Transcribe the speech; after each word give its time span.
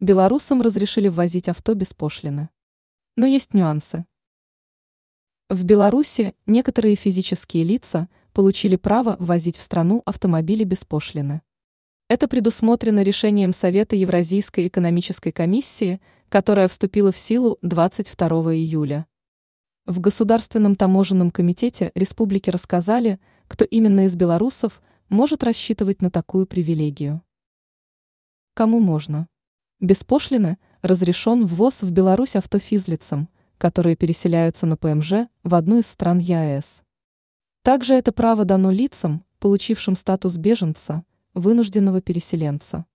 белорусам 0.00 0.60
разрешили 0.60 1.08
ввозить 1.08 1.48
авто 1.48 1.74
без 1.74 1.94
пошлины. 1.94 2.50
Но 3.16 3.26
есть 3.26 3.54
нюансы. 3.54 4.04
В 5.48 5.64
Беларуси 5.64 6.34
некоторые 6.44 6.96
физические 6.96 7.64
лица 7.64 8.08
получили 8.32 8.76
право 8.76 9.16
ввозить 9.18 9.56
в 9.56 9.62
страну 9.62 10.02
автомобили 10.04 10.64
без 10.64 10.84
пошлины. 10.84 11.40
Это 12.08 12.28
предусмотрено 12.28 13.02
решением 13.02 13.52
Совета 13.52 13.96
Евразийской 13.96 14.68
экономической 14.68 15.32
комиссии, 15.32 16.00
которая 16.28 16.68
вступила 16.68 17.10
в 17.10 17.16
силу 17.16 17.58
22 17.62 18.54
июля. 18.54 19.06
В 19.86 20.00
Государственном 20.00 20.76
таможенном 20.76 21.30
комитете 21.30 21.92
республики 21.94 22.50
рассказали, 22.50 23.18
кто 23.48 23.64
именно 23.64 24.06
из 24.06 24.14
белорусов 24.16 24.82
может 25.08 25.44
рассчитывать 25.44 26.02
на 26.02 26.10
такую 26.10 26.46
привилегию. 26.46 27.22
Кому 28.54 28.80
можно? 28.80 29.28
Без 29.80 30.04
пошлины 30.04 30.58
разрешен 30.82 31.46
ввоз 31.46 31.82
в 31.82 31.90
Беларусь 31.90 32.36
автофизлицам, 32.36 33.28
которые 33.58 33.96
переселяются 33.96 34.66
на 34.66 34.76
ПМЖ 34.76 35.28
в 35.42 35.54
одну 35.54 35.78
из 35.78 35.86
стран 35.86 36.18
ЕАЭС. 36.18 36.82
Также 37.62 37.94
это 37.94 38.12
право 38.12 38.44
дано 38.44 38.70
лицам, 38.70 39.24
получившим 39.38 39.96
статус 39.96 40.36
беженца– 40.36 41.04
вынужденного 41.36 42.00
переселенца. 42.00 42.86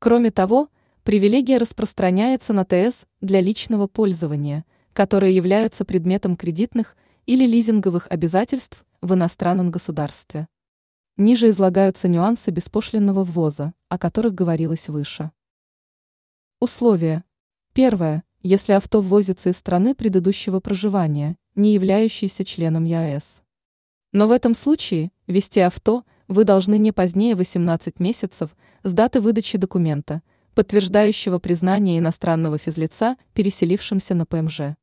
Кроме 0.00 0.32
того, 0.32 0.68
привилегия 1.04 1.58
распространяется 1.58 2.52
на 2.52 2.64
ТС 2.64 3.06
для 3.20 3.40
личного 3.40 3.86
пользования, 3.86 4.64
которые 4.92 5.34
являются 5.36 5.84
предметом 5.84 6.36
кредитных 6.36 6.96
или 7.26 7.46
лизинговых 7.46 8.08
обязательств 8.10 8.84
в 9.00 9.14
иностранном 9.14 9.70
государстве. 9.70 10.48
Ниже 11.16 11.50
излагаются 11.50 12.08
нюансы 12.08 12.50
беспошлинного 12.50 13.22
ввоза, 13.22 13.74
о 13.88 13.96
которых 13.96 14.34
говорилось 14.34 14.88
выше. 14.88 15.30
Условия. 16.60 17.24
Первое. 17.72 18.24
Если 18.42 18.72
авто 18.72 19.00
ввозится 19.00 19.50
из 19.50 19.56
страны 19.56 19.94
предыдущего 19.94 20.60
проживания, 20.60 21.36
не 21.54 21.74
являющейся 21.74 22.44
членом 22.44 22.84
ЯЭС. 22.84 23.42
Но 24.12 24.28
в 24.28 24.30
этом 24.32 24.54
случае 24.54 25.10
вести 25.26 25.60
авто– 25.60 26.04
вы 26.28 26.44
должны 26.44 26.76
не 26.76 26.92
позднее 26.92 27.34
18 27.34 27.98
месяцев 28.00 28.54
с 28.82 28.92
даты 28.92 29.20
выдачи 29.20 29.56
документа, 29.56 30.22
подтверждающего 30.54 31.38
признание 31.38 31.98
иностранного 31.98 32.58
физлица, 32.58 33.16
переселившимся 33.32 34.14
на 34.14 34.26
ПМЖ. 34.26 34.76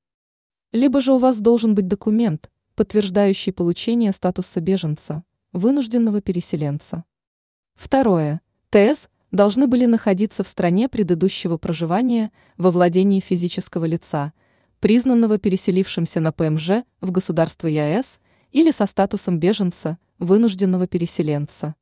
Либо 0.72 1.02
же 1.02 1.14
у 1.14 1.20
вас 1.20 1.40
должен 1.40 1.76
быть 1.76 1.88
документ, 1.88 2.50
подтверждающий 2.74 3.54
получение 3.54 4.12
статуса 4.12 4.60
беженца, 4.60 5.24
вынужденного 5.54 6.20
переселенца. 6.20 7.06
Второе. 7.76 8.42
ТС 8.72 9.08
должны 9.36 9.68
были 9.68 9.86
находиться 9.86 10.44
в 10.44 10.48
стране 10.48 10.90
предыдущего 10.90 11.58
проживания 11.58 12.32
во 12.58 12.72
владении 12.72 13.20
физического 13.20 13.86
лица, 13.86 14.34
признанного 14.80 15.38
переселившимся 15.38 16.20
на 16.20 16.32
ПМЖ 16.32 16.84
в 17.02 17.12
государство 17.12 17.68
ЯС 17.68 18.20
или 18.52 18.72
со 18.72 18.86
статусом 18.86 19.40
беженца, 19.40 19.98
вынужденного 20.20 20.88
переселенца. 20.88 21.76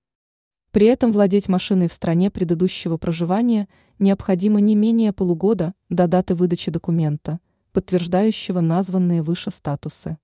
При 0.71 0.87
этом 0.87 1.11
владеть 1.11 1.47
машиной 1.47 1.87
в 1.87 1.93
стране 1.93 2.31
предыдущего 2.31 2.97
проживания 2.97 3.67
необходимо 3.99 4.59
не 4.59 4.75
менее 4.75 5.13
полугода 5.13 5.75
до 5.89 6.07
даты 6.07 6.33
выдачи 6.33 6.71
документа, 6.71 7.39
подтверждающего 7.71 8.59
названные 8.59 9.21
выше 9.21 9.51
статусы. 9.51 10.17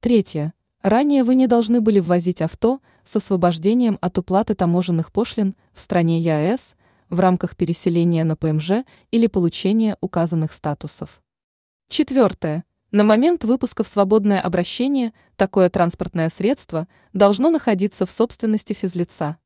Третье. 0.00 0.52
Ранее 0.82 1.24
вы 1.24 1.34
не 1.34 1.46
должны 1.48 1.80
были 1.80 1.98
ввозить 1.98 2.40
авто 2.40 2.80
с 3.04 3.16
освобождением 3.16 3.98
от 4.00 4.16
уплаты 4.18 4.54
таможенных 4.54 5.10
пошлин 5.10 5.56
в 5.72 5.80
стране 5.80 6.20
ЕАЭС 6.20 6.76
в 7.10 7.18
рамках 7.18 7.56
переселения 7.56 8.22
на 8.22 8.36
ПМЖ 8.36 8.84
или 9.10 9.26
получения 9.26 9.96
указанных 10.00 10.52
статусов. 10.52 11.20
Четвертое. 11.88 12.64
На 12.90 13.02
момент 13.02 13.44
выпуска 13.44 13.82
в 13.82 13.88
свободное 13.88 14.40
обращение 14.40 15.12
такое 15.36 15.68
транспортное 15.68 16.28
средство 16.28 16.86
должно 17.12 17.50
находиться 17.50 18.06
в 18.06 18.10
собственности 18.10 18.72
физлица. 18.72 19.36